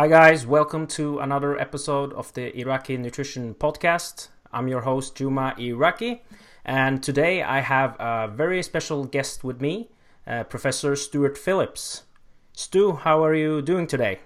[0.00, 4.28] Hi, guys, welcome to another episode of the Iraki Nutrition Podcast.
[4.52, 6.22] I'm your host, Juma Iraki,
[6.64, 9.90] and today I have a very special guest with me,
[10.26, 12.04] uh, Professor Stuart Phillips.
[12.52, 14.20] Stu, how are you doing today?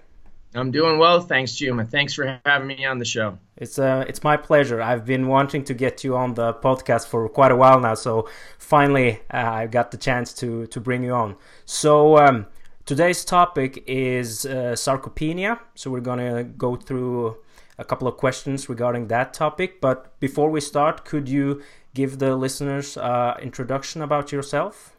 [0.55, 1.85] I'm doing well, thanks, Juma.
[1.85, 3.37] Thanks for having me on the show.
[3.57, 4.81] It's uh, it's my pleasure.
[4.81, 8.29] I've been wanting to get you on the podcast for quite a while now, so
[8.57, 11.35] finally uh, I got the chance to to bring you on.
[11.65, 12.17] So.
[12.17, 12.47] Um,
[12.85, 17.35] Today's topic is uh, sarcopenia, so we're to go through
[17.79, 19.81] a couple of questions regarding that topic.
[19.81, 21.63] But before we start, could you
[21.95, 24.94] give the listeners uh, introduction about yourself?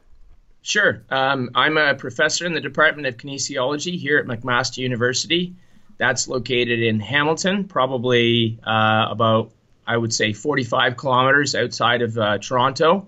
[0.66, 1.04] Sure.
[1.10, 5.54] Um, I'm a professor in the Department of Kinesiology here at McMaster University.
[5.96, 9.52] That's located in Hamilton, probably uh, about,
[9.86, 13.06] I would say, 45 kilometers outside of uh, Toronto.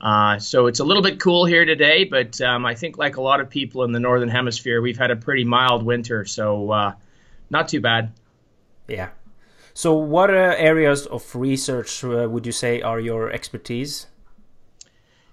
[0.00, 3.22] Uh, so it's a little bit cool here today, but um, I think, like a
[3.22, 6.92] lot of people in the northern hemisphere, we've had a pretty mild winter, so uh,
[7.50, 8.14] not too bad.
[8.88, 9.10] Yeah.
[9.74, 14.08] So, what uh, areas of research uh, would you say are your expertise?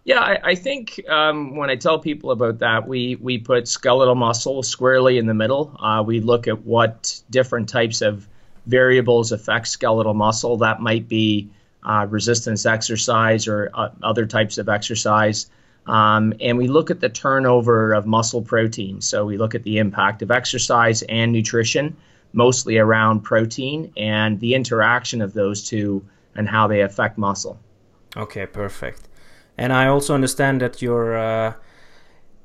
[0.06, 4.16] Yeah, I, I think um, when I tell people about that, we we put skeletal
[4.16, 5.76] muscle squarely in the middle.
[5.80, 8.28] Uh, we look at what different types of
[8.66, 10.58] variables affect skeletal muscle.
[10.58, 11.50] That might be
[11.84, 15.50] uh, resistance exercise or uh, other types of exercise.
[15.86, 19.02] Um, and we look at the turnover of muscle protein.
[19.02, 21.98] So we look at the impact of exercise and nutrition,
[22.32, 27.60] mostly around protein, and the interaction of those two and how they affect muscle.
[28.16, 29.10] Okay, perfect.
[29.58, 31.54] And I also understand that you're uh,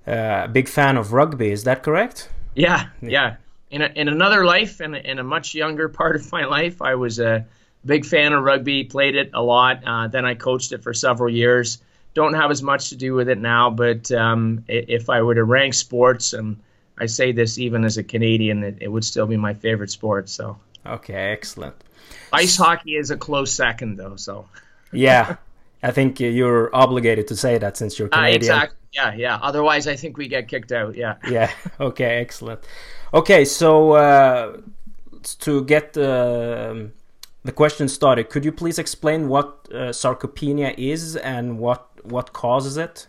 [0.06, 1.50] uh a big fan of rugby.
[1.50, 2.28] Is that correct?
[2.54, 3.36] Yeah, yeah.
[3.70, 6.82] In, a, in another life, in a, in a much younger part of my life,
[6.82, 7.46] I was a
[7.84, 9.82] big fan of rugby, played it a lot.
[9.84, 11.78] Uh, then I coached it for several years.
[12.14, 15.44] Don't have as much to do with it now, but um, if I were to
[15.44, 16.58] rank sports, and
[16.98, 20.28] I say this even as a Canadian, it, it would still be my favorite sport.
[20.28, 21.76] So okay, excellent.
[22.32, 24.16] Ice hockey is a close second, though.
[24.16, 24.48] So
[24.92, 25.36] yeah,
[25.82, 28.34] I think you're obligated to say that since you're uh, Canadian.
[28.34, 28.76] Uh, exactly.
[28.92, 29.38] Yeah, yeah.
[29.42, 30.96] Otherwise, I think we get kicked out.
[30.96, 31.16] Yeah.
[31.30, 31.50] yeah.
[31.78, 32.18] Okay.
[32.20, 32.60] Excellent.
[33.14, 34.56] Okay, so uh,
[35.40, 36.92] to get the um,
[37.44, 38.28] the question started.
[38.28, 43.06] Could you please explain what uh, sarcopenia is and what what causes it?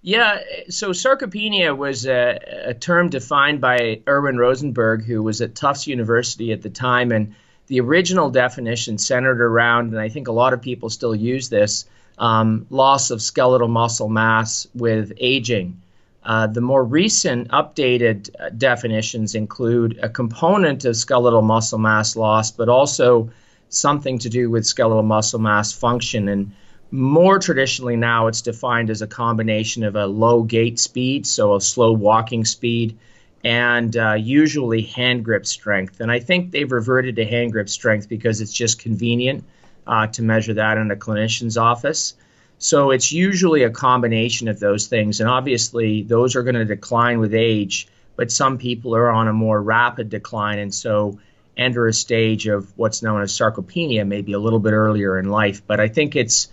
[0.00, 5.88] Yeah, so sarcopenia was a, a, term defined by Irwin Rosenberg, who was at Tufts
[5.88, 7.34] University at the time, and
[7.68, 11.84] the original definition centered around, and I think a lot of people still use this,
[12.18, 15.80] um, loss of skeletal muscle mass with aging.
[16.24, 22.50] Uh, the more recent updated uh, definitions include a component of skeletal muscle mass loss,
[22.50, 23.30] but also
[23.68, 26.28] something to do with skeletal muscle mass function.
[26.28, 26.52] And
[26.90, 31.60] more traditionally now, it's defined as a combination of a low gait speed, so a
[31.60, 32.98] slow walking speed,
[33.44, 36.00] and uh, usually hand grip strength.
[36.00, 39.44] And I think they've reverted to hand grip strength because it's just convenient
[39.86, 42.14] uh, to measure that in a clinician's office.
[42.58, 45.20] So it's usually a combination of those things.
[45.20, 49.32] And obviously, those are going to decline with age, but some people are on a
[49.32, 50.58] more rapid decline.
[50.58, 51.20] And so
[51.56, 55.62] enter a stage of what's known as sarcopenia maybe a little bit earlier in life.
[55.66, 56.48] But I think it's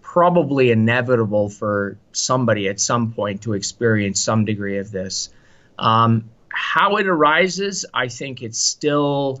[0.00, 5.30] probably inevitable for somebody at some point to experience some degree of this.
[5.78, 9.40] Um, how it arises, I think it's still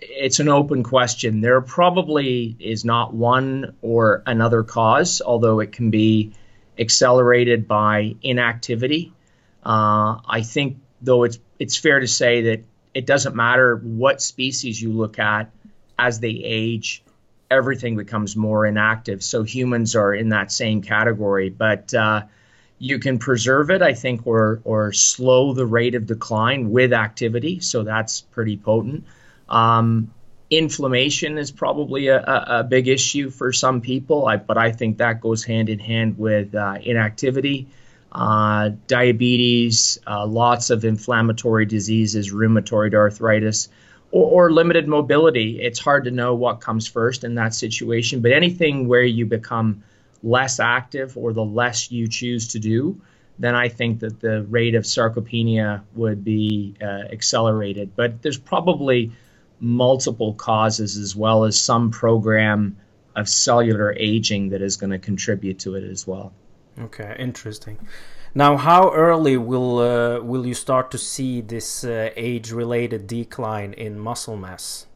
[0.00, 1.40] it's an open question.
[1.40, 6.32] There probably is not one or another cause, although it can be
[6.78, 9.12] accelerated by inactivity.
[9.64, 14.80] Uh, I think, though, it's it's fair to say that it doesn't matter what species
[14.80, 15.50] you look at
[15.98, 17.02] as they age,
[17.50, 19.22] everything becomes more inactive.
[19.22, 22.22] So humans are in that same category, but uh,
[22.78, 27.60] you can preserve it, I think, or or slow the rate of decline with activity.
[27.60, 29.04] So that's pretty potent.
[29.48, 30.12] Um,
[30.50, 35.20] inflammation is probably a, a, big issue for some people, I, but I think that
[35.20, 37.68] goes hand in hand with uh, inactivity,
[38.12, 43.68] uh, diabetes, uh, lots of inflammatory diseases, rheumatoid arthritis,
[44.10, 45.60] or, or, limited mobility.
[45.60, 49.82] It's hard to know what comes first in that situation, but anything where you become
[50.22, 53.00] less active or the less you choose to do,
[53.38, 57.94] then I think that the rate of sarcopenia would be uh, accelerated.
[57.94, 59.12] But there's probably
[59.60, 62.76] multiple causes as well as some program
[63.16, 66.32] of cellular aging that is going to contribute to it as well.
[66.80, 67.78] Okay, interesting.
[68.34, 73.98] Now, how early will uh, will you start to see this uh, age-related decline in
[73.98, 74.86] muscle mass?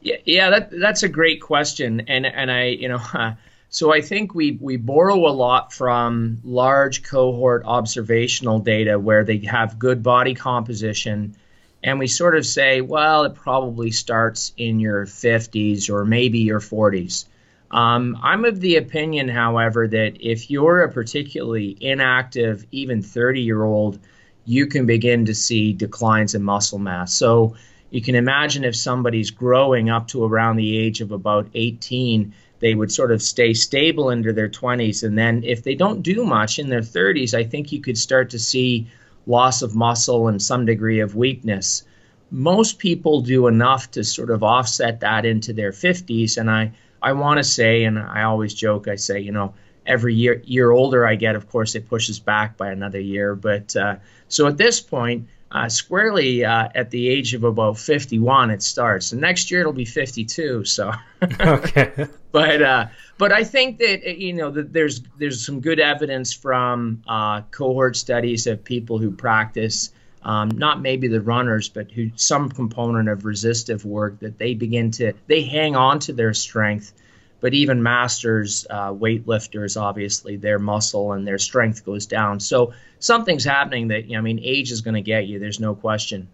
[0.00, 3.34] Yeah, yeah, that that's a great question, and and I, you know, uh,
[3.72, 9.38] So I think we, we borrow a lot from large cohort observational data where they
[9.38, 11.36] have good body composition.
[11.84, 16.58] And we sort of say, well, it probably starts in your 50s or maybe your
[16.58, 17.26] 40s.
[17.70, 23.62] Um, I'm of the opinion, however, that if you're a particularly inactive, even 30 year
[23.62, 24.00] old,
[24.44, 27.14] you can begin to see declines in muscle mass.
[27.14, 27.54] So
[27.90, 32.74] you can imagine if somebody's growing up to around the age of about 18 they
[32.74, 35.02] would sort of stay stable into their 20s.
[35.02, 38.30] And then if they don't do much in their 30s, I think you could start
[38.30, 38.86] to see
[39.26, 41.84] loss of muscle and some degree of weakness.
[42.30, 46.36] Most people do enough to sort of offset that into their 50s.
[46.36, 46.72] And I,
[47.02, 49.54] I want to say, and I always joke, I say, you know,
[49.86, 53.34] every year year older I get, of course, it pushes back by another year.
[53.34, 53.96] But uh,
[54.28, 59.12] so at this point, uh, squarely uh, at the age of about 51 it starts.
[59.12, 60.92] And next year it'll be 52 so.
[61.40, 62.06] Okay.
[62.32, 62.86] But uh,
[63.18, 67.96] but I think that you know that there's there's some good evidence from uh, cohort
[67.96, 69.92] studies of people who practice
[70.22, 74.90] um, not maybe the runners but who some component of resistive work that they begin
[74.92, 76.92] to they hang on to their strength
[77.40, 82.40] but even masters, uh, weightlifters, obviously their muscle and their strength goes down.
[82.40, 85.38] So something's happening that you know, I mean, age is going to get you.
[85.38, 86.28] There's no question.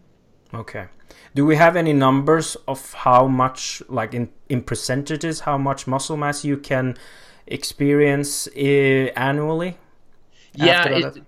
[0.53, 0.87] Okay.
[1.35, 6.17] Do we have any numbers of how much, like in in percentages, how much muscle
[6.17, 6.97] mass you can
[7.47, 9.77] experience uh, annually?
[10.55, 10.89] Yeah.
[10.89, 11.23] It,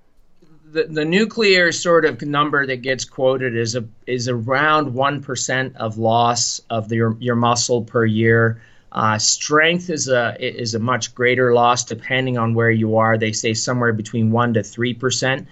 [0.72, 5.76] the, the nuclear sort of number that gets quoted is a is around one percent
[5.76, 8.60] of loss of the, your your muscle per year.
[8.90, 13.18] Uh, strength is a is a much greater loss depending on where you are.
[13.18, 15.46] They say somewhere between one to three percent.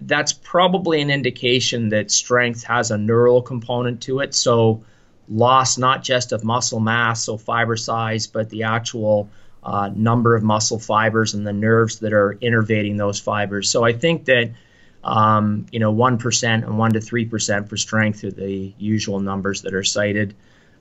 [0.00, 4.34] That's probably an indication that strength has a neural component to it.
[4.34, 4.82] So
[5.28, 9.28] loss not just of muscle mass, so fiber size, but the actual
[9.62, 13.68] uh, number of muscle fibers and the nerves that are innervating those fibers.
[13.68, 14.50] So I think that
[15.04, 19.20] um, you know one percent and one to three percent for strength are the usual
[19.20, 20.34] numbers that are cited.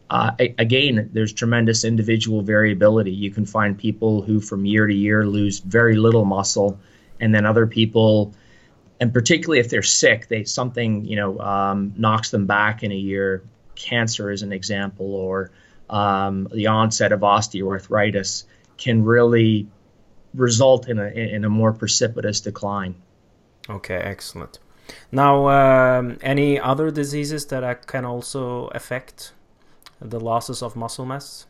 [0.10, 3.12] Uh, again, there's tremendous individual variability.
[3.12, 6.80] You can find people who, from year to year, lose very little muscle,
[7.20, 8.34] and then other people,
[9.00, 12.96] and particularly if they're sick, they something you know um, knocks them back in a
[12.96, 13.44] year.
[13.76, 15.52] Cancer is an example, or
[15.90, 18.46] um, the onset of osteoarthritis
[18.78, 19.68] can really
[20.34, 22.96] result in a in a more precipitous decline.
[23.70, 24.58] Okay, excellent.
[25.12, 29.34] Now, um, any other diseases that can also affect
[30.02, 31.46] the losses of muscle mass?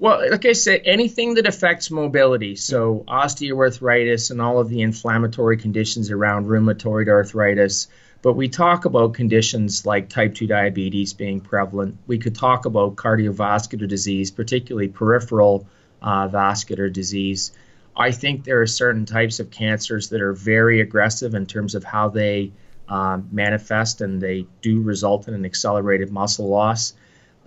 [0.00, 5.56] Well, like I said, anything that affects mobility, so osteoarthritis and all of the inflammatory
[5.56, 7.88] conditions around rheumatoid arthritis.
[8.22, 11.98] But we talk about conditions like type 2 diabetes being prevalent.
[12.06, 15.66] We could talk about cardiovascular disease, particularly peripheral
[16.00, 17.52] uh, vascular disease.
[17.96, 21.82] I think there are certain types of cancers that are very aggressive in terms of
[21.82, 22.52] how they
[22.88, 26.94] uh, manifest and they do result in an accelerated muscle loss.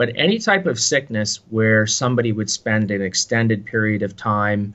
[0.01, 4.74] But any type of sickness where somebody would spend an extended period of time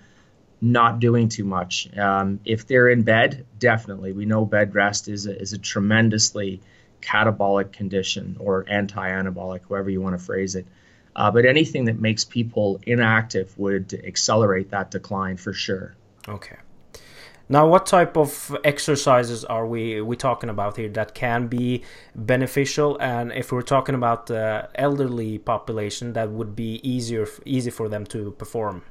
[0.60, 1.88] not doing too much.
[1.98, 4.12] Um, if they're in bed, definitely.
[4.12, 6.60] We know bed rest is a, is a tremendously
[7.02, 10.68] catabolic condition or anti anabolic, however you want to phrase it.
[11.16, 15.96] Uh, but anything that makes people inactive would accelerate that decline for sure.
[16.28, 16.54] Okay.
[17.48, 21.84] Now, what type of exercises are we we talking about here that can be
[22.14, 22.98] beneficial?
[23.00, 28.04] And if we're talking about the elderly population, that would be easier easy for them
[28.06, 28.82] to perform.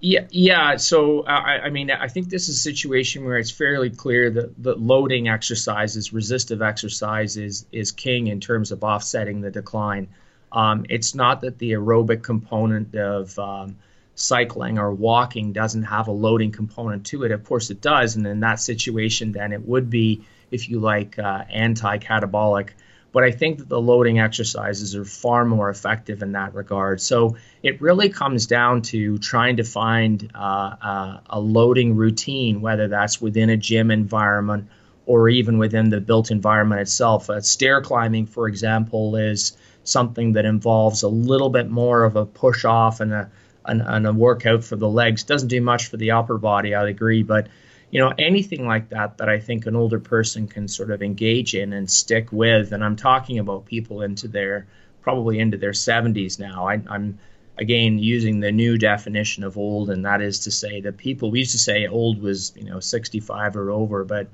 [0.00, 0.76] Yeah, yeah.
[0.76, 4.62] So I, I mean, I think this is a situation where it's fairly clear that
[4.62, 10.08] the loading exercises, resistive exercise, is is king in terms of offsetting the decline.
[10.52, 13.78] Um, it's not that the aerobic component of um,
[14.18, 17.30] cycling or walking doesn't have a loading component to it.
[17.30, 21.18] Of course, it does, and in that situation, then it would be, if you like,
[21.18, 22.70] uh, anti-catabolic.
[23.12, 27.00] But I think that the loading exercises are far more effective in that regard.
[27.00, 32.88] So it really comes down to trying to find uh, uh, a loading routine, whether
[32.88, 34.68] that's within a gym environment
[35.06, 37.30] or even within the built environment itself.
[37.30, 42.26] Uh, stair climbing, for example, is something that involves a little bit more of a
[42.26, 43.30] push off and a
[43.68, 45.22] and, and a workout for the legs.
[45.22, 47.48] Doesn't do much for the upper body, I agree, but
[47.90, 51.54] you know anything like that that I think an older person can sort of engage
[51.54, 52.72] in and stick with.
[52.72, 54.66] And I'm talking about people into their
[55.00, 56.68] probably into their 70s now.
[56.68, 57.18] I, I'm
[57.56, 61.40] again using the new definition of old, and that is to say that people we
[61.40, 64.28] used to say old was you know 65 or over, but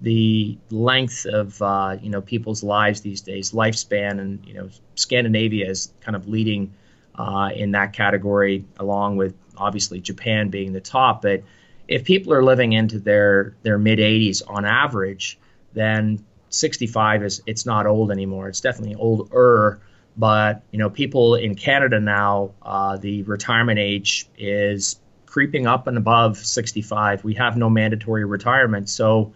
[0.00, 5.68] the length of uh, you know people's lives these days, lifespan, and you know Scandinavia
[5.68, 6.72] is kind of leading
[7.14, 11.22] uh, in that category, along with obviously Japan being the top.
[11.22, 11.42] But
[11.88, 15.38] if people are living into their their mid 80s on average,
[15.72, 18.48] then 65 is it's not old anymore.
[18.48, 19.80] It's definitely older.
[20.16, 25.96] But you know, people in Canada now, uh, the retirement age is creeping up and
[25.96, 27.22] above 65.
[27.24, 29.32] We have no mandatory retirement, so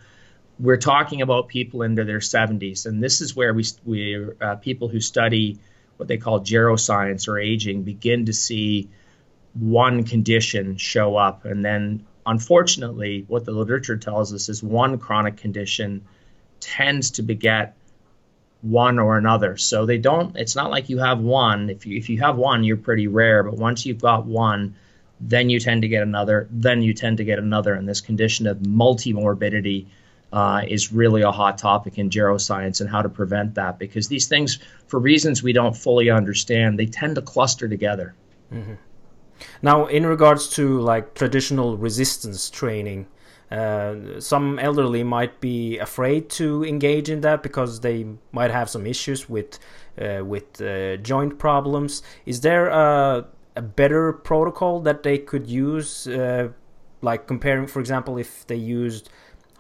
[0.58, 4.88] we're talking about people into their 70s, and this is where we we uh, people
[4.88, 5.58] who study
[5.96, 8.90] what they call geroscience or aging begin to see
[9.54, 15.36] one condition show up, and then unfortunately, what the literature tells us is one chronic
[15.36, 16.04] condition
[16.60, 17.76] tends to beget
[18.62, 19.56] one or another.
[19.56, 20.36] So they don't.
[20.36, 21.70] It's not like you have one.
[21.70, 23.42] If you if you have one, you're pretty rare.
[23.42, 24.74] But once you've got one,
[25.20, 26.48] then you tend to get another.
[26.50, 27.74] Then you tend to get another.
[27.74, 29.86] And this condition of multimorbidity
[30.34, 34.26] uh, is really a hot topic in geroscience and how to prevent that because these
[34.26, 38.16] things, for reasons we don't fully understand, they tend to cluster together.
[38.52, 38.74] Mm-hmm.
[39.62, 43.06] Now, in regards to like traditional resistance training,
[43.52, 48.88] uh, some elderly might be afraid to engage in that because they might have some
[48.88, 49.60] issues with
[50.00, 52.02] uh, with uh, joint problems.
[52.26, 53.24] Is there a,
[53.54, 56.48] a, better protocol that they could use, uh,
[57.02, 59.08] like comparing, for example, if they used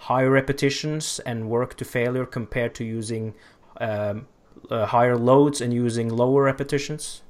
[0.04, 3.34] higher repetitions and work to failure compared to using
[3.80, 4.26] um,
[4.70, 7.22] uh, higher loads and using lower repetitions?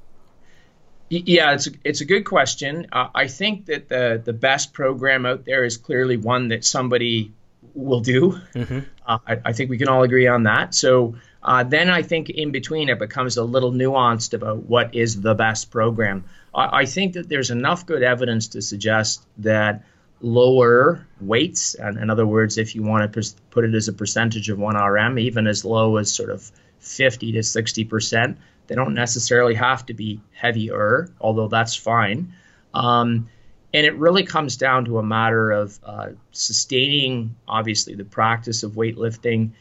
[1.09, 2.87] Yeah, it's a, it's a good question.
[2.91, 7.31] Uh, I think that the the best program out there is clearly one that somebody
[7.73, 8.39] will do.
[8.53, 8.79] Mm-hmm.
[9.05, 10.73] Uh, I, I, think we can all agree on that.
[10.73, 15.21] So uh, then I think in between it becomes a little nuanced about what is
[15.21, 16.25] the best program.
[16.53, 19.83] I, I think that there's enough good evidence to suggest that
[20.21, 24.49] lower weights, and in other words, if you want to put it as a percentage
[24.49, 29.53] of 1RM, even as low as sort of 50 to 60 percent they don't necessarily
[29.55, 32.33] have to be heavier, although that's fine.
[32.73, 33.29] Um,
[33.73, 38.73] and it really comes down to a matter of uh, sustaining, obviously, the practice of
[38.73, 39.51] weightlifting,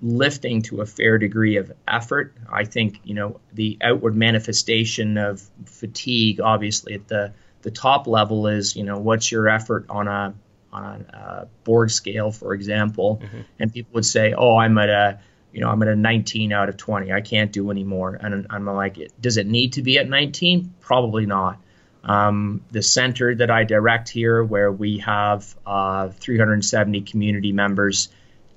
[0.00, 2.34] lifting to a fair degree of effort.
[2.50, 7.32] I think, you know, the outward manifestation of fatigue, obviously, at the,
[7.62, 10.34] the top level is, you know, what's your effort on a
[10.72, 13.40] on a Borg scale, for example, mm-hmm.
[13.58, 15.20] and people would say, "Oh, I'm at a
[15.52, 17.12] you know, I'm at a 19 out of 20.
[17.12, 18.18] I can't do anymore.
[18.18, 20.74] And I'm like, does it need to be at 19?
[20.80, 21.58] Probably not.
[22.04, 28.08] Um, the center that I direct here, where we have uh, 370 community members,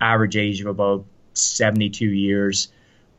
[0.02, 2.70] average age of about 72 years,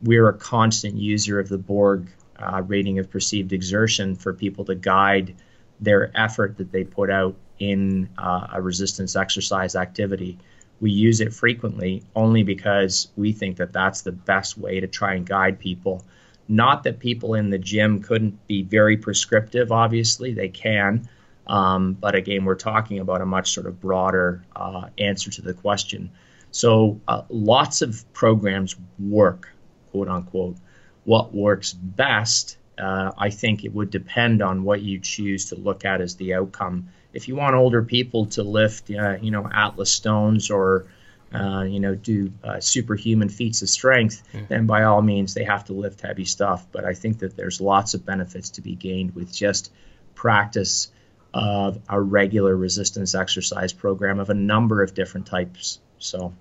[0.01, 4.75] we're a constant user of the Borg uh, rating of perceived exertion for people to
[4.75, 5.35] guide
[5.79, 10.37] their effort that they put out in uh, a resistance exercise activity
[10.79, 15.15] we use it frequently only because we think that that's the best way to try
[15.15, 16.03] and guide people.
[16.47, 21.09] Not that people in the gym couldn't be very prescriptive, obviously, they can.
[21.47, 25.53] Um, but again, we're talking about a much sort of broader uh, answer to the
[25.53, 26.11] question.
[26.51, 29.49] So uh, lots of programs work,
[29.91, 30.57] quote unquote.
[31.05, 35.85] What works best, uh, I think it would depend on what you choose to look
[35.85, 39.91] at as the outcome if you want older people to lift, uh, you know, Atlas
[39.91, 40.85] stones or,
[41.33, 44.47] uh, you know, do uh, superhuman feats of strength, mm.
[44.47, 46.67] then by all means they have to lift heavy stuff.
[46.71, 49.71] But I think that there's lots of benefits to be gained with just
[50.13, 50.91] practice
[51.33, 55.79] of a regular resistance exercise program of a number of different types.
[55.97, 56.33] So,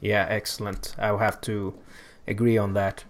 [0.00, 0.96] yeah, excellent.
[0.98, 1.74] I'll have to
[2.26, 3.04] agree on that.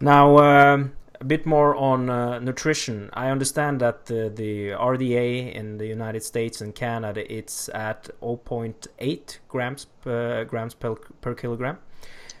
[0.00, 3.10] Now, um, a bit more on uh, nutrition.
[3.12, 9.38] I understand that the, the RDA in the United States and Canada it's at 0.8
[9.48, 11.78] grams per grams per, per kilogram.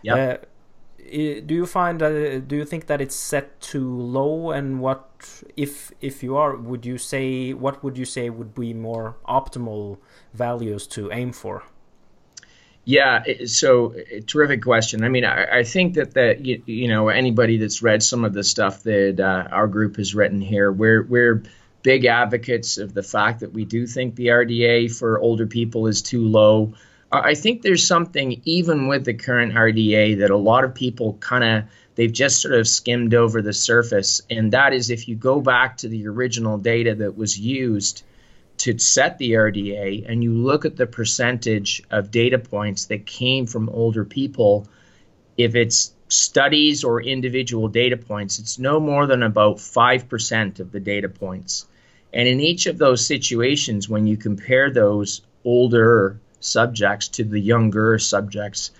[0.02, 0.14] Yeah.
[0.14, 0.36] Uh,
[1.10, 2.48] do you find that?
[2.48, 4.50] Do you think that it's set too low?
[4.50, 8.74] And what, if if you are, would you say what would you say would be
[8.74, 9.98] more optimal
[10.34, 11.64] values to aim for?
[12.88, 13.94] Yeah, so
[14.26, 15.04] terrific question.
[15.04, 18.32] I mean, I, I think that that you, you, know anybody that's read some of
[18.32, 21.42] the stuff that uh, our group has written here, we're we're
[21.82, 26.00] big advocates of the fact that we do think the RDA for older people is
[26.00, 26.72] too low.
[27.12, 31.44] I think there's something even with the current RDA that a lot of people kind
[31.44, 31.64] of
[31.94, 35.76] they've just sort of skimmed over the surface, and that is if you go back
[35.78, 38.02] to the original data that was used
[38.58, 43.46] to set the RDA and you look at the percentage of data points that came
[43.46, 44.68] from older people,
[45.36, 50.80] if it's studies or individual data points, it's no more than about 5% of the
[50.80, 51.66] data points.
[52.12, 57.98] And in each of those situations, when you compare those older subjects to the younger
[57.98, 58.70] subjects,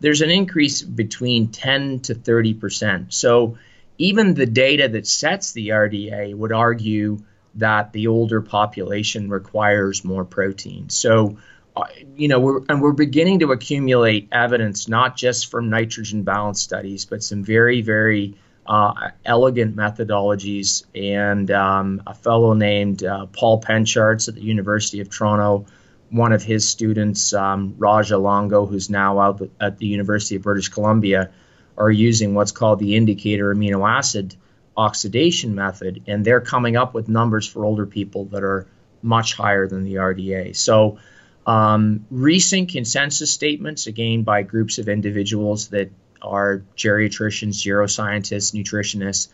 [0.00, 3.12] there's an increase between 10 to 30%.
[3.12, 3.58] So
[3.98, 7.18] even the data that sets the RDA would argue
[7.58, 10.88] that the older population requires more protein.
[10.88, 11.38] So,
[11.76, 11.84] uh,
[12.16, 17.04] you know, we're, and we're beginning to accumulate evidence not just from nitrogen balance studies,
[17.04, 18.36] but some very, very
[18.66, 20.84] uh, elegant methodologies.
[20.94, 25.66] And um, a fellow named uh, Paul Pencharz at the University of Toronto,
[26.10, 30.68] one of his students, um, Raj Elango, who's now out at the University of British
[30.68, 31.30] Columbia,
[31.76, 34.34] are using what's called the indicator amino acid
[34.78, 38.66] oxidation method, and they're coming up with numbers for older people that are
[39.02, 40.56] much higher than the RDA.
[40.56, 40.98] So,
[41.46, 45.90] um, recent consensus statements, again by groups of individuals that
[46.22, 49.28] are geriatricians, geroscientists, nutritionists,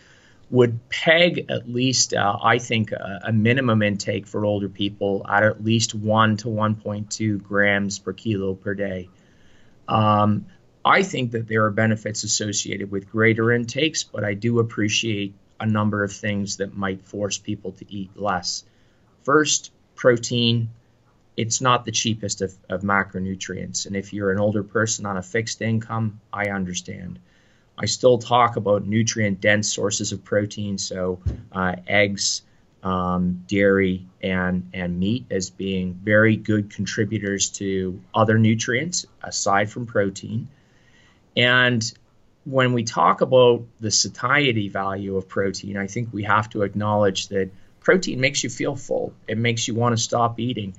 [0.50, 5.42] would peg at least, uh, I think, a, a, minimum intake for older people at
[5.42, 9.08] at least 1 to 1.2 grams per kilo per day.
[9.88, 10.46] Um,
[10.85, 15.67] I think that there are benefits associated with greater intakes, but I do appreciate a
[15.67, 18.64] number of things that might force people to eat less.
[19.23, 20.71] First, protein.
[21.37, 23.87] It's not the cheapest of, of macronutrients.
[23.87, 27.19] And if you're an older person on a fixed income, I understand.
[27.76, 32.43] I still talk about nutrient dense sources of protein, so uh, eggs,
[32.85, 39.87] um, dairy, and, and meat as being very good contributors to other nutrients aside from
[39.87, 40.49] protein.
[41.37, 41.93] And
[42.45, 47.29] when we talk about the satiety value of protein, I think we have to acknowledge
[47.29, 47.50] that
[47.81, 49.12] protein makes you feel full.
[49.26, 50.76] It makes you want to stop eating.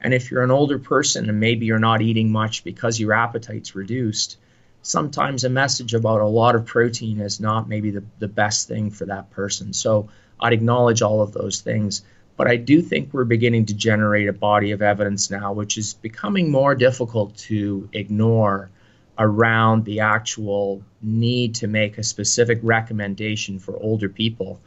[0.00, 3.74] And if you're an older person and maybe you're not eating much because your appetite's
[3.74, 4.38] reduced,
[4.82, 8.90] sometimes a message about a lot of protein is not maybe the, the best thing
[8.90, 9.72] for that person.
[9.72, 12.02] So I'd acknowledge all of those things.
[12.36, 15.94] But I do think we're beginning to generate a body of evidence now, which is
[15.94, 18.70] becoming more difficult to ignore
[19.18, 24.60] around the actual need to make a specific recommendation for older people.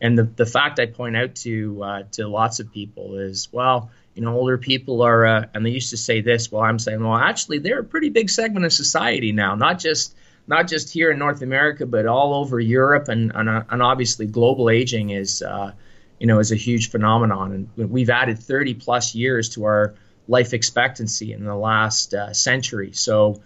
[0.00, 3.90] And the, the fact I point out to uh, to lots of people is, well,
[4.14, 6.52] you know, older people are, uh, and they used to say this.
[6.52, 10.14] Well, I'm saying, well, actually, they're a pretty big segment of society now, not just
[10.46, 14.26] not just here in North America, but all over Europe, and and, uh, and obviously,
[14.26, 15.72] global aging is, uh,
[16.20, 19.94] you know, is a huge phenomenon, and we've added 30 plus years to our
[20.28, 22.92] life expectancy in the last uh, century.
[22.92, 23.42] So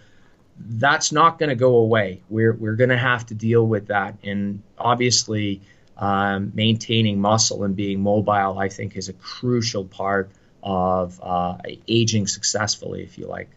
[0.59, 2.21] that's not going to go away.
[2.29, 4.17] We're, we're going to have to deal with that.
[4.23, 5.61] And obviously,
[5.97, 10.31] um, maintaining muscle and being mobile, I think, is a crucial part
[10.63, 13.49] of uh, aging successfully, if you like.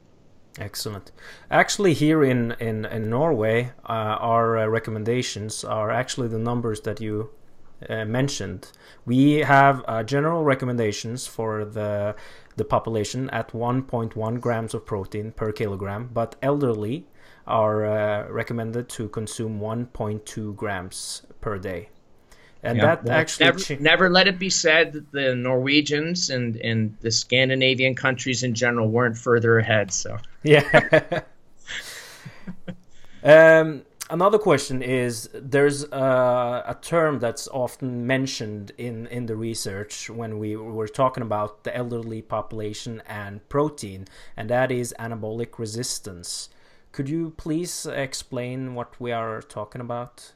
[0.59, 1.13] Excellent.
[1.51, 7.01] Actually, here in in, in Norway, uh, our uh, recommendations are actually the numbers that
[7.01, 7.31] you
[7.89, 8.71] uh, mentioned.
[9.07, 12.15] We have uh, general recommendations for the
[12.57, 17.07] the population at 1.1 grams of protein per kilogram, but elderly
[17.47, 21.89] are uh, recommended to consume 1.2 grams per day.
[22.63, 26.31] And yeah, that well, actually never, cha- never, let it be said that the Norwegians
[26.31, 29.93] and, and the Scandinavian countries in general weren't further ahead.
[29.93, 31.23] So yeah.
[33.25, 33.83] um,
[34.13, 40.39] another question is there's a, a, term that's often mentioned in, in the research when
[40.39, 46.51] we were talking about the elderly population and protein, and that is anabolic resistance.
[46.93, 50.33] Could you please explain what we are talking about?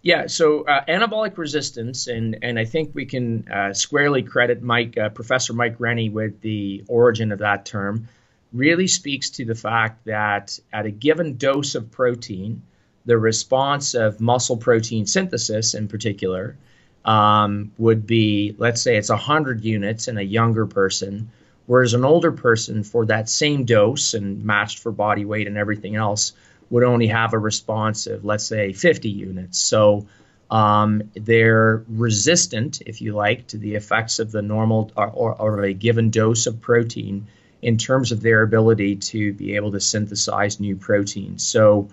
[0.00, 4.96] Yeah, so uh, anabolic resistance, and, and I think we can uh, squarely credit Mike,
[4.96, 8.08] uh, Professor Mike Rennie, with the origin of that term
[8.54, 12.62] really speaks to the fact that at a given dose of protein,
[13.04, 16.56] the response of muscle protein synthesis in particular
[17.04, 21.30] um, would be, let's say it's 100 units in a younger person,
[21.66, 25.96] whereas an older person for that same dose and matched for body weight and everything
[25.96, 26.32] else
[26.70, 29.58] would only have a response of, let's say, 50 units.
[29.58, 30.06] So
[30.50, 35.64] um, they're resistant, if you like, to the effects of the normal or, or, or
[35.64, 37.26] a given dose of protein
[37.64, 41.42] in terms of their ability to be able to synthesize new proteins.
[41.42, 41.88] So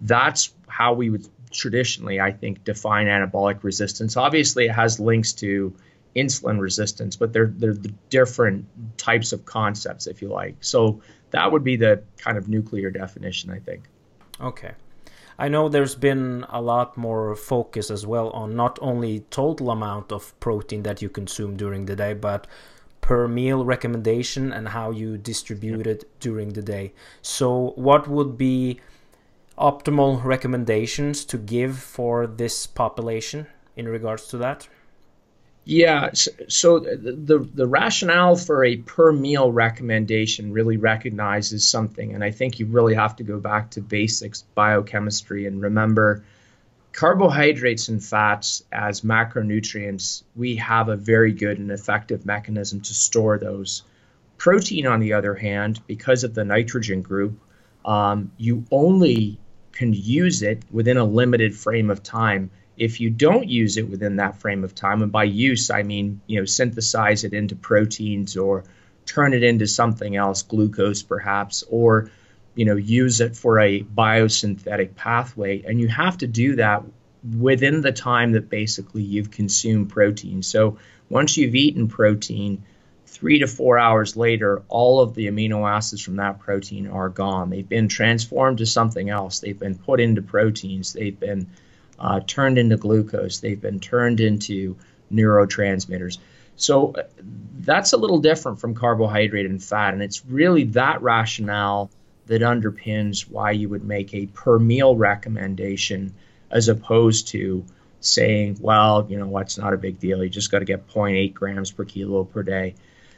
[0.00, 4.16] that's how we would traditionally, I think, define anabolic resistance.
[4.16, 5.74] Obviously, it has links to
[6.14, 8.66] insulin resistance, but they're they're the different
[8.98, 10.54] types of concepts, if you like.
[10.60, 13.82] So that would be the kind of nuclear definition, I think.
[14.40, 14.74] Okay.
[15.40, 20.12] I know there's been a lot more focus as well on not only total amount
[20.12, 22.46] of protein that you consume during the day, but
[23.06, 26.92] per meal recommendation and how you distribute it during the day.
[27.22, 28.80] So, what would be
[29.56, 34.66] optimal recommendations to give for this population in regards to that?
[35.64, 36.10] Yeah,
[36.48, 42.58] so, the, the rationale for a per meal recommendation really recognizes something, and I think
[42.58, 46.24] you really have to go back to basics biochemistry and remember
[46.96, 53.38] carbohydrates and fats as macronutrients, we have a very good and effective mechanism to store
[53.38, 53.82] those.
[54.38, 57.38] Protein, on the other hand, because of the nitrogen group,
[57.84, 59.38] um, you only
[59.72, 62.50] can use it within a limited frame of time.
[62.78, 66.22] If you don't use it within that frame of time, and by use I mean
[66.26, 68.64] you know synthesize it into proteins or
[69.04, 72.10] turn it into something else, glucose perhaps, or
[72.56, 76.82] you know use it for a biosynthetic pathway, and you have to do that
[77.38, 80.42] within the time that basically you've consumed protein.
[80.42, 82.64] So once you've eaten protein,
[83.06, 87.50] three to four hours later, all of the amino acids from that protein are gone.
[87.50, 89.40] They've been transformed to something else.
[89.40, 90.92] They've been put into proteins.
[90.92, 91.46] They've been
[91.98, 93.40] uh, turned into glucose.
[93.40, 94.76] They've been turned into
[95.12, 96.18] neurotransmitters.
[96.56, 97.02] So uh,
[97.58, 99.94] that's a little different from carbohydrate and fat.
[99.94, 101.90] And it's really that rationale
[102.26, 106.14] that underpins why you would make a per meal recommendation
[106.50, 107.64] as opposed to
[108.00, 110.22] saying, well, you know what's not a big deal.
[110.22, 112.74] You just got to get 0.8 grams per kilo per day.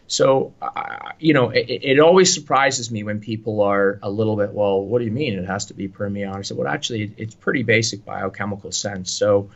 [0.07, 4.53] So, uh, you know, it, it, always surprises me when people are a little bit,
[4.53, 6.33] well, what do you mean it has to be per meal?
[6.33, 9.12] I said, well, actually, it's pretty basic biochemical sense.
[9.12, 9.51] So,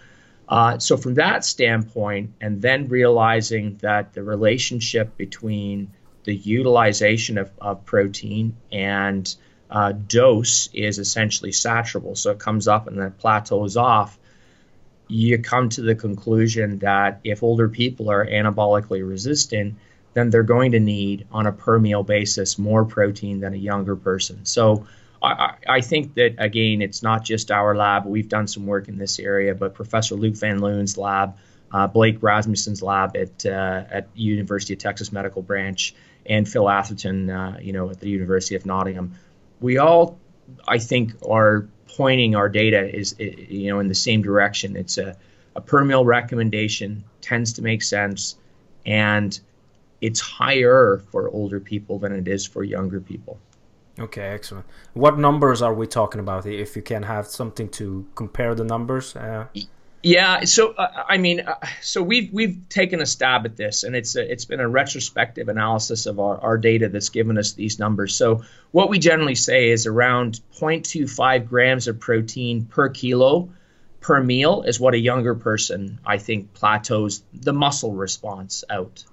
[0.50, 5.90] uh, so from that standpoint, and then realizing that the relationship between
[6.24, 9.34] the utilization of, of protein and
[9.70, 14.18] uh, dose is essentially saturable, so it comes up and then plateaus off.
[15.08, 19.76] You come to the conclusion that if older people are anabolically resistant,
[20.14, 23.96] then they're going to need, on a per meal basis, more protein than a younger
[23.96, 24.44] person.
[24.44, 24.86] So
[25.22, 28.04] I, I, think that, again, it's not just our lab.
[28.04, 31.36] We've done some work in this area, but Professor Luc Van Loon's lab,
[31.72, 35.94] uh, Blake Rasmussen's lab at, uh, at University of Texas Medical Branch,
[36.26, 39.14] and Phil Atherton, uh, you know, at the University of Nottingham,
[39.60, 40.18] we all,
[40.66, 44.76] I think, are pointing our data is, you know, in the same direction.
[44.76, 45.16] It's a,
[45.56, 48.36] a per meal recommendation, tends to make sense,
[48.86, 49.38] and–
[50.02, 53.38] it's higher for older people than it is for younger people.
[54.00, 54.66] Okay, excellent.
[54.94, 56.44] What numbers are we talking about?
[56.44, 59.14] If you can have something to compare the numbers.
[59.14, 59.46] Uh...
[60.02, 63.94] Yeah, so uh, I mean, uh, so we've we've taken a stab at this, and
[63.94, 67.78] it's a, it's been a retrospective analysis of our, our data that's given us these
[67.78, 68.16] numbers.
[68.16, 73.50] So what we generally say is around 0.25 grams of protein per kilo
[74.00, 79.04] per meal is what a younger person I think plateaus the muscle response out.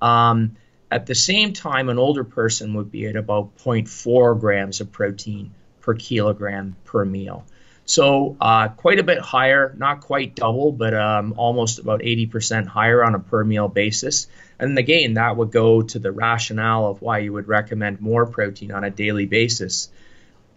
[0.00, 0.56] Um,
[0.92, 5.52] at the same time, an older person would be at about 0.4 grams of protein
[5.80, 7.44] per kilogram per meal.
[7.90, 13.02] So uh, quite a bit higher, not quite double, but um, almost about 80% higher
[13.02, 14.28] on a per meal basis.
[14.60, 18.70] And again, that would go to the rationale of why you would recommend more protein
[18.70, 19.88] on a daily basis.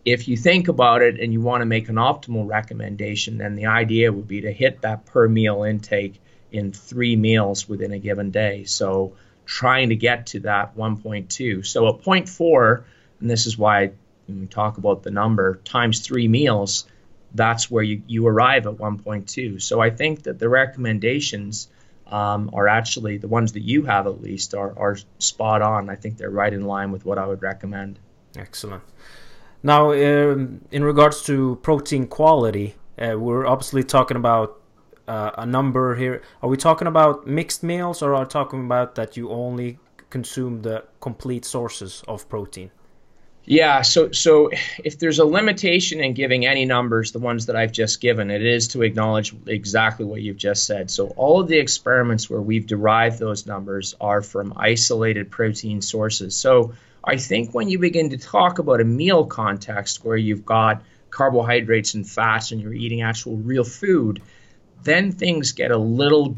[0.06, 3.66] If you think about it and you want to make an optimal recommendation, then the
[3.66, 8.30] idea would be to hit that per meal intake in three meals within a given
[8.30, 8.66] day.
[8.66, 9.14] So
[9.48, 11.66] trying to get to that 1.2.
[11.66, 12.84] So at 0.4,
[13.22, 13.94] and this is why
[14.30, 16.86] we talk about the number times three meals,
[17.34, 19.62] that's where you, you arrive at 1.2.
[19.62, 21.68] So I think that the recommendations
[22.08, 25.90] um, are actually the ones that you have at least are, are spot on.
[25.90, 28.00] I think they're right in line with what I would recommend.
[28.38, 28.84] Excellent.
[29.64, 34.60] Now, um, in regards to protein quality, uh, we're obviously talking about
[35.08, 36.22] uh, a number here?
[36.42, 40.62] Are we talking about mixed meals or are we talking about that you only consume
[40.62, 42.72] the complete sources of protein?
[43.46, 44.52] Yeah, so so
[44.84, 48.42] if there's a limitation in giving any numbers, the ones that I've just given, it
[48.42, 50.90] is to acknowledge exactly what you've just said.
[50.90, 56.38] So all of the experiments where we've derived those numbers are from isolated protein sources.
[56.38, 60.82] So I think when you begin to talk about a meal context where you've got
[61.10, 64.22] carbohydrates and fats and you're eating actual real food,
[64.84, 66.36] then things get a little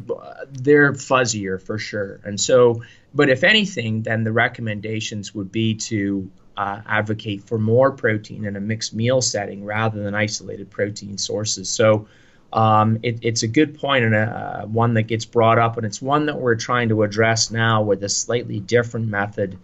[0.52, 6.30] they're fuzzier for sure and so but if anything then the recommendations would be to
[6.58, 11.70] uh, advocate for more protein in a mixed meal setting rather than isolated protein sources
[11.70, 12.08] so
[12.54, 15.86] um, it, it's a good point and a, uh, one that gets brought up and
[15.86, 19.58] it's one that we're trying to address now with a slightly different method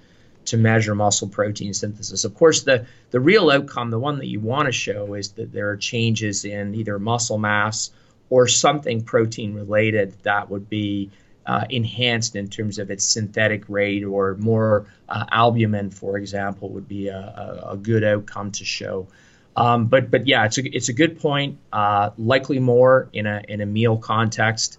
[0.45, 2.25] to measure muscle protein synthesis.
[2.25, 5.51] Of course, the, the real outcome, the one that you want to show, is that
[5.54, 7.91] there are changes in either muscle mass
[8.30, 11.12] or something protein related that would be
[11.45, 16.88] uh, enhanced in terms of its synthetic rate or more uh, albumin, for example, would
[16.88, 19.08] be a, a, a good outcome to show.
[19.56, 21.58] Um, but but yeah, it's a it's a good point.
[21.73, 24.77] Uh, likely more in a in a meal context.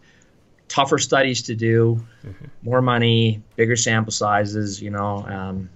[0.69, 2.45] Tougher studies to do, mm-hmm.
[2.63, 4.81] more money, bigger sample sizes.
[4.81, 5.69] You know, um,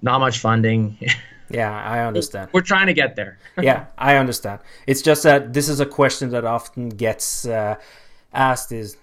[0.00, 0.98] not much funding.
[1.50, 2.48] Yeah, I understand.
[2.52, 3.38] We're trying to get there.
[3.60, 4.60] yeah, I understand.
[4.86, 7.74] It's just that this is a question that often gets uh,
[8.32, 8.96] asked: is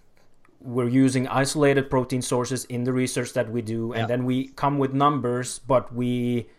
[0.62, 4.08] we're using isolated protein sources in the research that we do, and yeah.
[4.08, 6.50] then we come with numbers, but we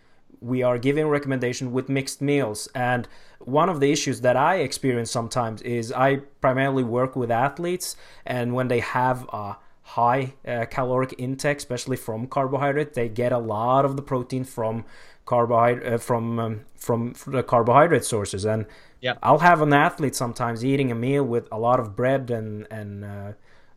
[0.41, 2.67] we are giving recommendation with mixed meals.
[2.75, 3.07] And
[3.41, 8.55] one of the issues that I experience sometimes is I primarily work with athletes, and
[8.55, 13.85] when they have a high uh, caloric intake, especially from carbohydrate, they get a lot
[13.85, 14.85] of the protein from
[15.27, 18.45] carbohydrate uh, from um, from the carbohydrate sources.
[18.45, 18.67] And
[19.01, 19.15] yeah.
[19.23, 23.05] I'll have an athlete sometimes eating a meal with a lot of bread and and
[23.05, 23.33] uh,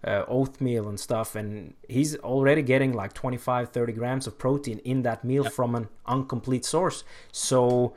[0.06, 5.04] uh, oatmeal and stuff and he's already getting like 25 30 grams of protein in
[5.04, 7.04] that meal from an incomplete source.
[7.32, 7.96] So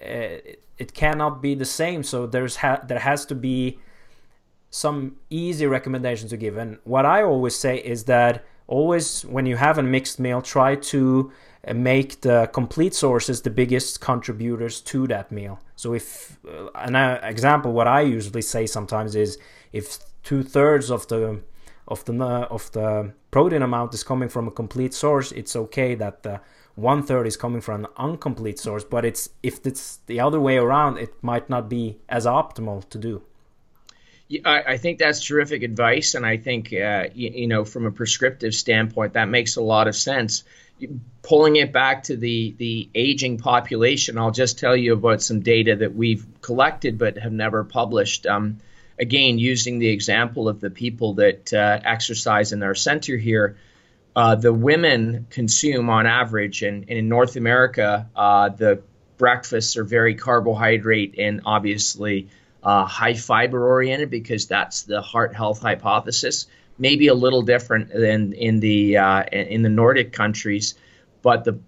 [0.00, 2.02] uh, it, it cannot be the same.
[2.02, 3.78] So there's ha- there has to be
[4.70, 6.56] some easy recommendations to give.
[6.56, 10.76] And what i always say is that always when you have a mixed meal try
[10.76, 11.32] to
[11.66, 15.58] uh, make the complete sources the biggest contributors to that meal.
[15.74, 19.36] So if uh, an uh, example what i usually say sometimes is
[19.72, 21.40] if two thirds of the
[21.88, 26.22] of the of the protein amount is coming from a complete source, it's okay that
[26.22, 26.40] the
[26.76, 28.84] one third is coming from an incomplete source.
[28.84, 32.98] But it's if it's the other way around, it might not be as optimal to
[32.98, 33.22] do.
[34.28, 37.86] Yeah, I, I think that's terrific advice, and I think uh, you, you, know from
[37.86, 40.44] a prescriptive standpoint that makes a lot of sense.
[41.22, 45.76] Pulling it back to the the aging population, I'll just tell you about some data
[45.76, 48.26] that we've collected but have never published.
[48.26, 48.58] Um,
[49.00, 53.56] again, using the example of the people that uh, exercise in our center here,
[54.14, 58.82] uh, the women consume on average, and, and in North America, uh, the
[59.16, 62.28] breakfasts are very carbohydrate and obviously
[62.62, 66.46] uh, high fiber oriented because that's the heart health hypothesis.
[66.78, 70.74] Maybe a little different than in the uh, in the Nordic countries,
[71.22, 71.58] but the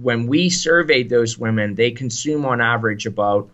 [0.00, 3.50] when we surveyed those women, they consume on average about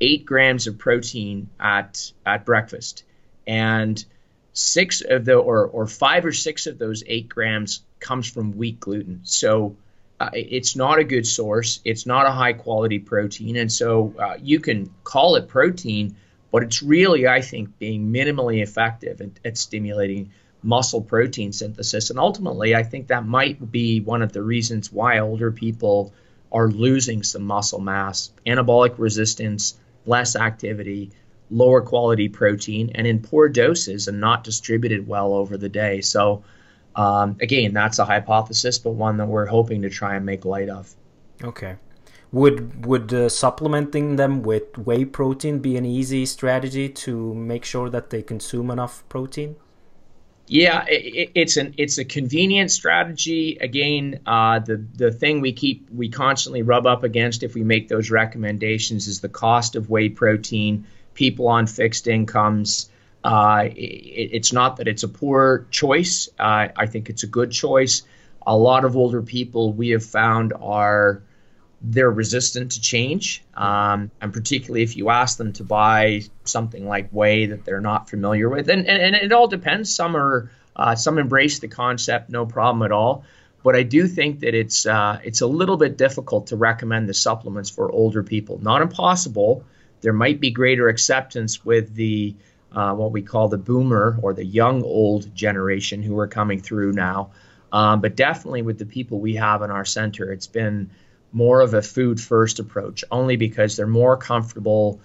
[0.00, 3.04] eight grams of protein at at breakfast,
[3.46, 4.04] and
[4.52, 8.80] six of the or or five or six of those eight grams comes from wheat
[8.80, 9.20] gluten.
[9.24, 9.76] So
[10.20, 11.80] uh, it's not a good source.
[11.84, 16.16] It's not a high quality protein, and so uh, you can call it protein,
[16.52, 20.30] but it's really, I think, being minimally effective at, at stimulating
[20.62, 22.10] muscle protein synthesis.
[22.10, 26.12] And ultimately, I think that might be one of the reasons why older people
[26.50, 29.74] are losing some muscle mass, anabolic resistance,
[30.06, 31.10] less activity,
[31.50, 36.00] lower quality protein, and in poor doses and not distributed well over the day.
[36.00, 36.44] So,
[36.96, 40.68] um, again, that's a hypothesis, but one that we're hoping to try and make light
[40.68, 40.94] of.
[41.42, 41.76] Okay.
[42.32, 47.88] Would would uh, supplementing them with whey protein be an easy strategy to make sure
[47.90, 49.56] that they consume enough protein?
[50.46, 53.56] Yeah, it, it's an it's a convenient strategy.
[53.60, 57.88] Again, uh, the the thing we keep we constantly rub up against if we make
[57.88, 60.86] those recommendations is the cost of whey protein.
[61.14, 62.90] People on fixed incomes.
[63.22, 63.78] Uh, it,
[64.32, 66.28] it's not that it's a poor choice.
[66.38, 68.02] Uh, I think it's a good choice.
[68.46, 71.22] A lot of older people we have found are
[71.86, 73.44] they're resistant to change.
[73.54, 78.08] Um, and particularly if you ask them to buy something like whey that they're not
[78.08, 78.70] familiar with.
[78.70, 79.94] And, and, and it all depends.
[79.94, 83.24] Some are uh, some embrace the concept, no problem at all.
[83.62, 87.14] But I do think that it's uh, it's a little bit difficult to recommend the
[87.14, 88.58] supplements for older people.
[88.60, 89.64] Not impossible.
[90.00, 92.34] There might be greater acceptance with the
[92.72, 96.92] uh, what we call the boomer or the young old generation who are coming through
[96.92, 97.30] now.
[97.72, 100.90] Um, but definitely with the people we have in our center, it's been
[101.34, 105.00] more of a food first approach, only because they're more comfortable.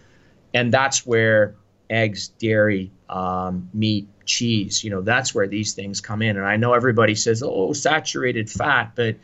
[0.53, 1.55] And that's where
[1.89, 6.37] eggs, dairy, um, meat, cheese, you know, that's where these things come in.
[6.37, 9.15] And I know everybody says, oh, saturated fat, but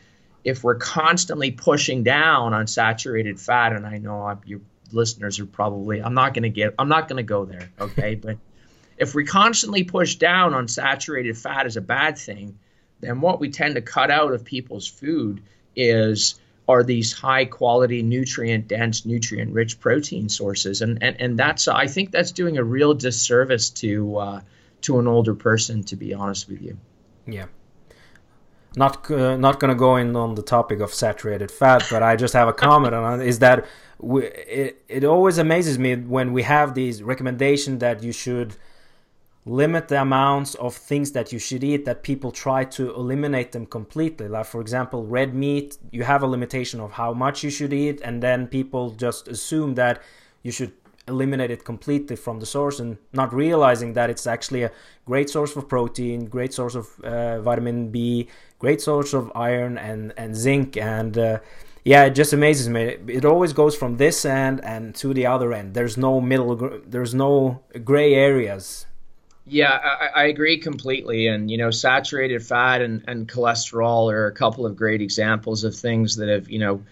[0.44, 5.46] if we're constantly pushing down on saturated fat, and I know I'm, your listeners are
[5.46, 8.16] probably, I'm not going to get, I'm not going to go there, okay?
[8.16, 8.38] but
[8.98, 12.58] if we constantly push down on saturated fat as a bad thing,
[13.00, 15.44] then what we tend to cut out of people's food
[15.76, 20.82] is are these high quality nutrient dense nutrient rich protein sources.
[20.82, 24.42] And and, and that's i think that's doing a real disservice to uh,
[24.82, 26.78] to an older person to be honest with you.
[27.28, 27.46] Yeah.
[28.76, 32.16] Not uh, not going to go in on the topic of saturated fat but i
[32.16, 33.66] just have a comment on it is that
[33.98, 38.56] we, it, it always amazes me when we have these recommendations that you should
[39.46, 43.66] limit the amounts of things that you should eat that people try to eliminate them
[43.66, 47.72] completely like for example red meat you have a limitation of how much you should
[47.72, 50.02] eat and then people just assume that
[50.42, 50.74] you should
[51.08, 54.72] eliminate it completely from the source and not realizing that it's actually a
[55.06, 58.28] great source of protein great source of uh, vitamin b
[58.58, 61.38] great source of iron and and zinc and uh,
[61.88, 62.98] yeah, it just amazes me.
[63.08, 65.76] It always goes from this end and to the other end.
[65.76, 66.82] There's no middle.
[66.84, 68.88] There's no gray areas.
[69.48, 71.28] Yeah, I, I, agree completely.
[71.28, 75.76] And you know, saturated fat and, and cholesterol are a couple of great examples of
[75.76, 76.84] things that have you know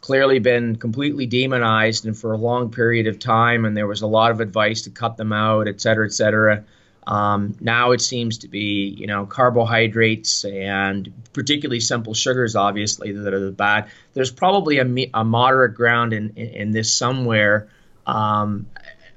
[0.00, 3.64] clearly been completely demonized and for a long period of time.
[3.64, 6.64] And there was a lot of advice to cut them out, et cetera, et cetera.
[7.06, 13.32] Um, now it seems to be, you know, carbohydrates and particularly simple sugars, obviously, that
[13.32, 13.90] are the bad.
[14.14, 17.68] There's probably a, a moderate ground in, in, in this somewhere.
[18.06, 18.66] Um,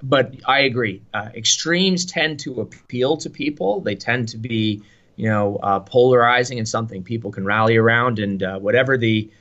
[0.03, 1.01] but I agree.
[1.13, 3.79] Uh, extremes tend to appeal to people.
[3.79, 4.83] They tend to be,
[5.15, 8.19] you know, uh, polarizing and something people can rally around.
[8.19, 9.31] And uh, whatever the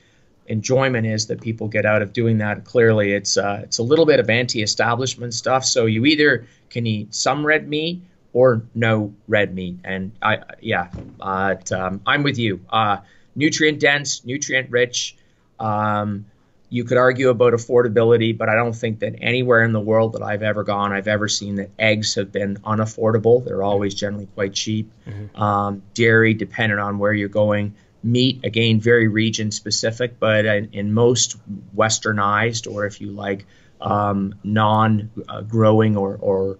[0.47, 4.05] enjoyment is that people get out of doing that, clearly it's uh, it's a little
[4.05, 5.65] bit of anti-establishment stuff.
[5.65, 9.79] So you either can eat some red meat or no red meat.
[9.83, 10.87] And I, yeah,
[11.19, 12.61] uh, um, I'm with you.
[12.69, 12.97] Uh,
[13.35, 15.17] nutrient dense, nutrient rich.
[15.59, 16.25] Um,
[16.73, 20.23] you could argue about affordability, but I don't think that anywhere in the world that
[20.23, 23.45] I've ever gone, I've ever seen that eggs have been unaffordable.
[23.45, 24.91] They're always generally quite cheap.
[25.07, 25.39] Mm-hmm.
[25.39, 27.75] Um, dairy, dependent on where you're going.
[28.01, 31.37] Meat, again, very region specific, but in, in most
[31.75, 33.45] westernized, or if you like,
[33.79, 35.11] um, non
[35.47, 36.57] growing or, or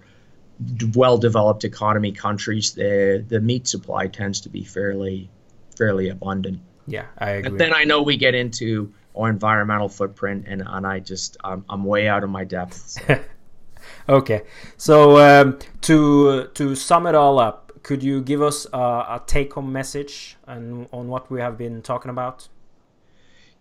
[0.94, 5.32] well developed economy countries, the the meat supply tends to be fairly
[5.76, 6.60] fairly abundant.
[6.86, 7.50] Yeah, I agree.
[7.50, 11.66] And then I know we get into our environmental footprint, and and I just I'm,
[11.70, 12.76] I'm way out of my depth.
[12.76, 13.20] So.
[14.10, 14.44] okay,
[14.78, 19.54] so um, to to sum it all up, could you give us a, a take
[19.54, 22.48] home message on on what we have been talking about?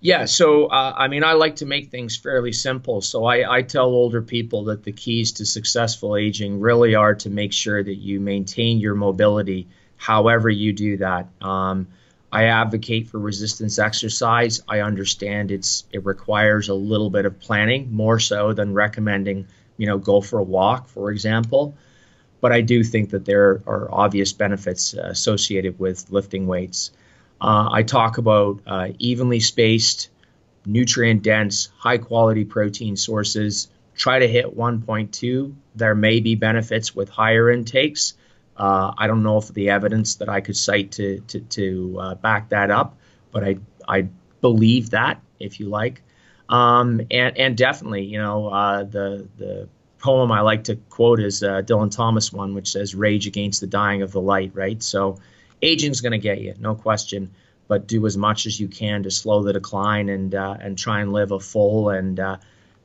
[0.05, 3.03] Yeah, so uh, I mean, I like to make things fairly simple.
[3.03, 7.31] So I, I tell older people that the keys to successful aging really are to
[7.31, 11.29] make sure that you maintain your mobility, however you do that.
[11.41, 11.87] Um,
[12.33, 14.63] I advocate for resistance exercise.
[14.67, 19.87] I understand it's it requires a little bit of planning, more so than recommending, you
[19.87, 21.77] know, go for a walk, for example.
[22.41, 26.91] But I do think that there are obvious benefits associated with lifting weights.
[27.41, 30.09] Uh, I talk about uh, evenly spaced,
[30.65, 33.69] nutrient dense, high quality protein sources.
[33.95, 35.55] Try to hit 1.2.
[35.75, 38.15] There may be benefits with higher intakes.
[38.57, 42.15] Uh, I don't know if the evidence that I could cite to to, to uh,
[42.17, 42.97] back that up,
[43.31, 44.09] but I I
[44.41, 46.03] believe that if you like,
[46.49, 51.43] um, and and definitely you know uh, the the poem I like to quote is
[51.43, 55.19] uh, Dylan Thomas one, which says "Rage against the dying of the light." Right, so
[55.63, 57.33] aging's going to get you, no question.
[57.69, 61.01] But do as much as you can to slow the decline and uh, and try
[61.01, 62.37] and live a full and uh,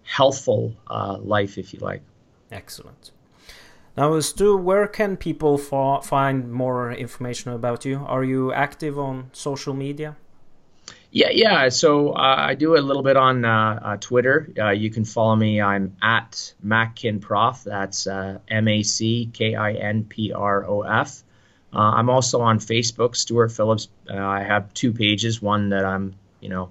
[0.04, 2.04] healthful life, if you like.
[2.52, 3.12] Excellent.
[3.98, 8.06] Now, Stu, where can people fa- find more information about you?
[8.06, 10.16] Are you active on social media?
[11.10, 11.70] Yeah, yeah.
[11.70, 14.50] So uh, I do a little bit on uh, uh, Twitter.
[14.56, 15.62] Uh, you can follow me.
[15.62, 17.64] I'm at MacKinProf.
[17.64, 21.24] That's uh, M A C K I N P R O F.
[21.74, 23.90] Uh, I'm also on Facebook, Stuart Phillips.
[24.08, 26.70] I have two pages, one that I'm, you know,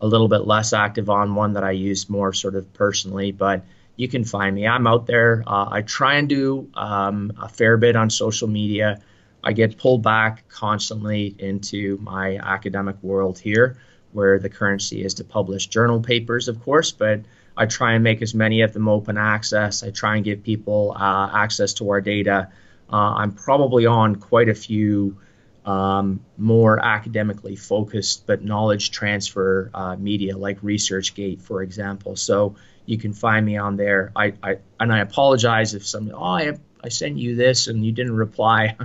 [0.00, 3.64] a little bit less active on, one that I use more sort of personally, but
[3.96, 4.66] you can find me.
[4.66, 5.42] I'm out there.
[5.46, 9.00] Uh, I try and do um, a fair bit on social media.
[9.44, 13.78] I get pulled back constantly into my academic world here,
[14.12, 17.20] where the currency is to publish journal papers, of course, but
[17.56, 19.82] I try and make as many of them open access.
[19.82, 22.48] I try and give people uh, access to our data
[22.92, 25.16] uh, I'm probably on quite a few
[25.64, 32.16] um, more academically focused but knowledge transfer uh, media like ResearchGate, for example.
[32.16, 34.12] So you can find me on there.
[34.16, 37.92] I, I and I apologize if some oh I I sent you this and you
[37.92, 38.76] didn't reply.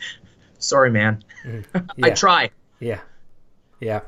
[0.58, 1.22] Sorry, man.
[1.46, 1.64] Mm,
[1.96, 2.06] yeah.
[2.06, 2.50] I try.
[2.80, 3.00] Yeah,
[3.78, 4.00] yeah,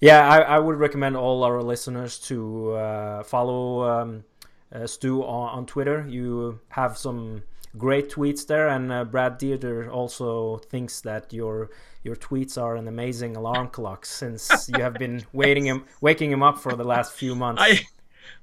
[0.00, 0.28] yeah.
[0.28, 4.24] I, I would recommend all our listeners to uh, follow um,
[4.72, 6.06] uh, Stu on, on Twitter.
[6.08, 7.42] You have some
[7.76, 8.68] great tweets there.
[8.68, 11.70] And uh, Brad Dieter also thinks that your
[12.02, 16.42] your tweets are an amazing alarm clock since you have been waiting him, waking him
[16.42, 17.62] up for the last few months.
[17.62, 17.80] I,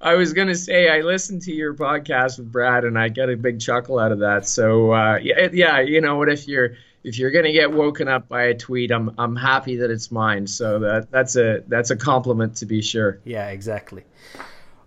[0.01, 3.35] I was gonna say I listened to your podcast with Brad and I get a
[3.35, 4.47] big chuckle out of that.
[4.47, 6.29] So uh, yeah, yeah, you know what?
[6.29, 6.71] If you're
[7.03, 10.47] if you're gonna get woken up by a tweet, I'm I'm happy that it's mine.
[10.47, 13.19] So that that's a that's a compliment to be sure.
[13.23, 14.03] Yeah, exactly.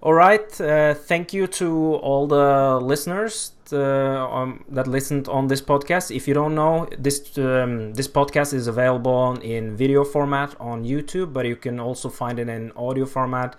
[0.03, 0.61] All right.
[0.61, 6.15] Uh, thank you to all the listeners uh, um, that listened on this podcast.
[6.15, 11.33] If you don't know, this um, this podcast is available in video format on YouTube,
[11.33, 13.55] but you can also find it in audio format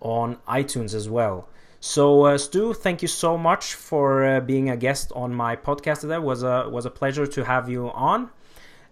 [0.00, 1.48] on iTunes as well.
[1.80, 6.02] So, uh, Stu, thank you so much for uh, being a guest on my podcast
[6.02, 6.16] today.
[6.16, 8.30] It was a was a pleasure to have you on,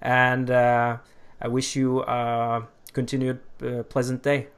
[0.01, 0.97] and uh,
[1.41, 4.49] I wish you a continued uh, pleasant day.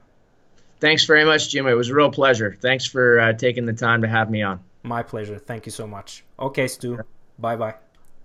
[0.79, 1.67] Thanks very much, Jim.
[1.67, 2.57] It was a real pleasure.
[2.61, 4.61] Thanks for uh, taking the time to have me on.
[4.83, 5.39] My pleasure.
[5.39, 6.25] Thank you so much.
[6.39, 7.01] Okay, Stu.
[7.39, 7.75] Bye bye.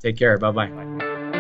[0.02, 0.38] Take care.
[0.38, 1.35] Bye bye.